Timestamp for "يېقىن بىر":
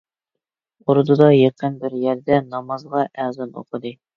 1.35-1.99